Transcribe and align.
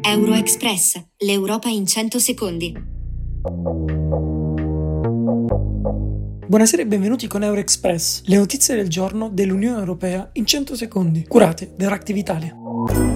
Euroexpress, 0.00 1.02
l'Europa 1.18 1.68
in 1.68 1.86
100 1.86 2.18
secondi. 2.18 2.74
Buonasera 6.46 6.82
e 6.82 6.86
benvenuti 6.86 7.26
con 7.26 7.42
Euroexpress, 7.42 8.22
le 8.24 8.36
notizie 8.36 8.74
del 8.74 8.88
giorno 8.88 9.28
dell'Unione 9.28 9.78
Europea 9.78 10.30
in 10.32 10.46
100 10.46 10.76
secondi, 10.76 11.26
curate 11.26 11.74
da 11.76 11.88
Reactive 11.88 12.18
Italia. 12.18 13.11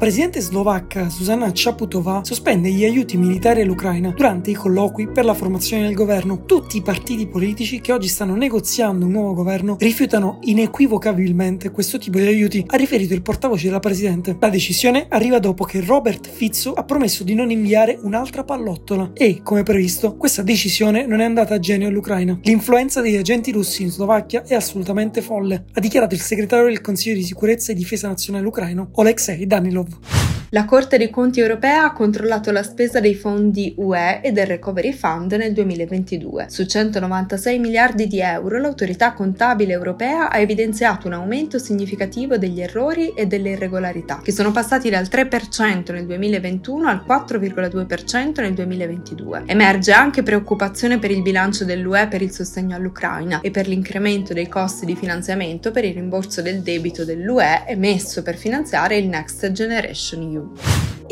Presidente 0.00 0.40
slovacca 0.40 1.10
Susanna 1.10 1.50
Chaputova 1.52 2.22
sospende 2.24 2.70
gli 2.70 2.86
aiuti 2.86 3.18
militari 3.18 3.60
all'Ucraina 3.60 4.14
durante 4.16 4.48
i 4.48 4.54
colloqui 4.54 5.08
per 5.08 5.26
la 5.26 5.34
formazione 5.34 5.82
del 5.82 5.94
governo. 5.94 6.46
Tutti 6.46 6.78
i 6.78 6.82
partiti 6.82 7.26
politici 7.26 7.82
che 7.82 7.92
oggi 7.92 8.08
stanno 8.08 8.34
negoziando 8.34 9.04
un 9.04 9.12
nuovo 9.12 9.34
governo 9.34 9.76
rifiutano 9.78 10.38
inequivocabilmente 10.44 11.70
questo 11.70 11.98
tipo 11.98 12.16
di 12.16 12.24
aiuti, 12.24 12.64
ha 12.66 12.76
riferito 12.78 13.12
il 13.12 13.20
portavoce 13.20 13.66
della 13.66 13.78
presidente. 13.78 14.38
La 14.40 14.48
decisione 14.48 15.04
arriva 15.10 15.38
dopo 15.38 15.64
che 15.64 15.84
Robert 15.84 16.26
Fizzo 16.30 16.72
ha 16.72 16.84
promesso 16.84 17.22
di 17.22 17.34
non 17.34 17.50
inviare 17.50 17.98
un'altra 18.00 18.42
pallottola 18.42 19.10
e, 19.12 19.42
come 19.42 19.64
previsto, 19.64 20.16
questa 20.16 20.40
decisione 20.40 21.04
non 21.04 21.20
è 21.20 21.24
andata 21.24 21.56
a 21.56 21.58
genio 21.58 21.88
all'Ucraina. 21.88 22.40
L'influenza 22.44 23.02
degli 23.02 23.16
agenti 23.16 23.52
russi 23.52 23.82
in 23.82 23.90
Slovacchia 23.90 24.44
è 24.46 24.54
assolutamente 24.54 25.20
folle, 25.20 25.66
ha 25.74 25.80
dichiarato 25.80 26.14
il 26.14 26.22
segretario 26.22 26.64
del 26.64 26.80
Consiglio 26.80 27.16
di 27.16 27.22
sicurezza 27.22 27.72
e 27.72 27.74
difesa 27.74 28.08
nazionale 28.08 28.46
ucraino, 28.46 28.88
Oleksiy 28.92 29.46
Danilov. 29.46 29.89
novo. 29.90 30.19
La 30.52 30.64
Corte 30.64 30.98
dei 30.98 31.10
Conti 31.10 31.38
europea 31.38 31.84
ha 31.84 31.92
controllato 31.92 32.50
la 32.50 32.64
spesa 32.64 32.98
dei 32.98 33.14
fondi 33.14 33.72
UE 33.76 34.20
e 34.20 34.32
del 34.32 34.46
Recovery 34.46 34.92
Fund 34.92 35.32
nel 35.34 35.52
2022. 35.52 36.46
Su 36.48 36.66
196 36.66 37.60
miliardi 37.60 38.08
di 38.08 38.20
euro, 38.20 38.58
l'autorità 38.58 39.12
contabile 39.12 39.72
europea 39.72 40.28
ha 40.28 40.38
evidenziato 40.38 41.06
un 41.06 41.12
aumento 41.12 41.60
significativo 41.60 42.36
degli 42.36 42.60
errori 42.60 43.10
e 43.10 43.26
delle 43.26 43.50
irregolarità, 43.50 44.20
che 44.24 44.32
sono 44.32 44.50
passati 44.50 44.90
dal 44.90 45.04
3% 45.04 45.92
nel 45.92 46.06
2021 46.06 46.88
al 46.88 47.04
4,2% 47.06 48.40
nel 48.40 48.54
2022. 48.54 49.44
Emerge 49.46 49.92
anche 49.92 50.24
preoccupazione 50.24 50.98
per 50.98 51.12
il 51.12 51.22
bilancio 51.22 51.64
dell'UE 51.64 52.08
per 52.08 52.22
il 52.22 52.32
sostegno 52.32 52.74
all'Ucraina 52.74 53.40
e 53.40 53.52
per 53.52 53.68
l'incremento 53.68 54.34
dei 54.34 54.48
costi 54.48 54.84
di 54.84 54.96
finanziamento 54.96 55.70
per 55.70 55.84
il 55.84 55.94
rimborso 55.94 56.42
del 56.42 56.62
debito 56.62 57.04
dell'UE 57.04 57.66
emesso 57.68 58.24
per 58.24 58.34
finanziare 58.34 58.96
il 58.96 59.06
Next 59.06 59.52
Generation 59.52 60.22
EU. 60.22 60.39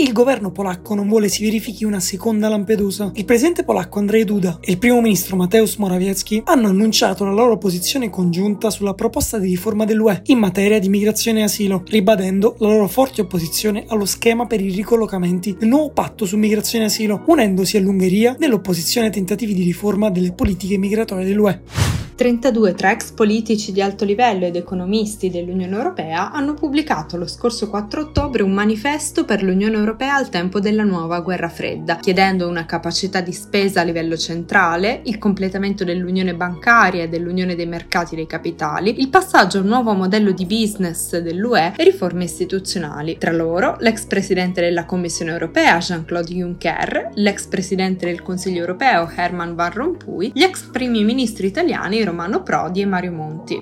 Il 0.00 0.12
governo 0.12 0.52
polacco 0.52 0.94
non 0.94 1.08
vuole 1.08 1.28
si 1.28 1.42
verifichi 1.42 1.84
una 1.84 1.98
seconda 1.98 2.48
Lampedusa. 2.48 3.10
Il 3.14 3.24
presidente 3.24 3.64
polacco 3.64 3.98
Andrzej 3.98 4.22
Duda 4.22 4.58
e 4.60 4.70
il 4.70 4.78
primo 4.78 5.00
ministro 5.00 5.34
Mateusz 5.34 5.74
Morawiecki 5.74 6.42
hanno 6.44 6.68
annunciato 6.68 7.24
la 7.24 7.32
loro 7.32 7.58
posizione 7.58 8.08
congiunta 8.08 8.70
sulla 8.70 8.94
proposta 8.94 9.38
di 9.38 9.48
riforma 9.48 9.84
dell'UE 9.84 10.22
in 10.26 10.38
materia 10.38 10.78
di 10.78 10.88
migrazione 10.88 11.40
e 11.40 11.42
asilo, 11.42 11.82
ribadendo 11.84 12.54
la 12.60 12.68
loro 12.68 12.86
forte 12.86 13.22
opposizione 13.22 13.86
allo 13.88 14.04
schema 14.04 14.46
per 14.46 14.60
i 14.60 14.70
ricollocamenti 14.70 15.56
del 15.58 15.68
nuovo 15.68 15.90
patto 15.90 16.26
su 16.26 16.36
migrazione 16.36 16.84
e 16.84 16.86
asilo, 16.86 17.24
unendosi 17.26 17.76
all'Ungheria 17.76 18.36
nell'opposizione 18.38 19.08
ai 19.08 19.12
tentativi 19.12 19.52
di 19.52 19.64
riforma 19.64 20.10
delle 20.10 20.30
politiche 20.30 20.78
migratorie 20.78 21.26
dell'UE. 21.26 21.87
32 22.18 22.74
tra 22.74 22.90
ex 22.90 23.12
politici 23.12 23.70
di 23.70 23.80
alto 23.80 24.04
livello 24.04 24.44
ed 24.44 24.56
economisti 24.56 25.30
dell'Unione 25.30 25.76
Europea 25.76 26.32
hanno 26.32 26.52
pubblicato 26.54 27.16
lo 27.16 27.28
scorso 27.28 27.68
4 27.70 28.00
ottobre 28.00 28.42
un 28.42 28.50
manifesto 28.50 29.24
per 29.24 29.44
l'Unione 29.44 29.76
Europea 29.76 30.16
al 30.16 30.28
tempo 30.28 30.58
della 30.58 30.82
nuova 30.82 31.20
guerra 31.20 31.48
fredda, 31.48 31.98
chiedendo 31.98 32.48
una 32.48 32.66
capacità 32.66 33.20
di 33.20 33.30
spesa 33.30 33.82
a 33.82 33.84
livello 33.84 34.16
centrale, 34.16 35.00
il 35.04 35.18
completamento 35.18 35.84
dell'Unione 35.84 36.34
bancaria 36.34 37.04
e 37.04 37.08
dell'Unione 37.08 37.54
dei 37.54 37.66
mercati 37.66 38.16
dei 38.16 38.26
capitali, 38.26 39.00
il 39.00 39.10
passaggio 39.10 39.58
a 39.58 39.60
un 39.60 39.68
nuovo 39.68 39.92
modello 39.92 40.32
di 40.32 40.44
business 40.44 41.16
dell'UE 41.18 41.74
e 41.76 41.84
riforme 41.84 42.24
istituzionali. 42.24 43.16
Tra 43.16 43.30
loro 43.30 43.76
l'ex 43.78 44.06
presidente 44.06 44.60
della 44.60 44.86
Commissione 44.86 45.30
Europea 45.30 45.78
Jean-Claude 45.78 46.34
Juncker, 46.34 47.10
l'ex 47.14 47.46
presidente 47.46 48.06
del 48.06 48.22
Consiglio 48.22 48.58
Europeo 48.58 49.08
Herman 49.08 49.54
Van 49.54 49.72
Rompuy, 49.72 50.32
gli 50.34 50.42
ex 50.42 50.64
primi 50.72 51.04
ministri 51.04 51.46
italiani 51.46 52.06
Romano 52.08 52.42
Prodi 52.42 52.80
e 52.80 52.86
Mario 52.86 53.12
Monti. 53.12 53.60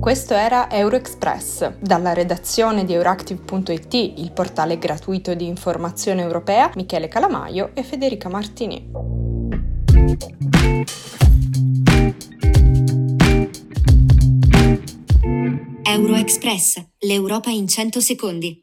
Questo 0.00 0.32
era 0.32 0.70
Euroexpress. 0.70 1.74
Dalla 1.78 2.14
redazione 2.14 2.86
di 2.86 2.94
Euractiv.it, 2.94 3.92
il 3.92 4.32
portale 4.32 4.78
gratuito 4.78 5.34
di 5.34 5.46
informazione 5.46 6.22
europea, 6.22 6.70
Michele 6.74 7.08
Calamaio 7.08 7.72
e 7.74 7.82
Federica 7.82 8.30
Martini. 8.30 8.90
Euroexpress, 15.82 16.82
l'Europa 17.00 17.50
in 17.50 17.68
100 17.68 18.00
secondi. 18.00 18.52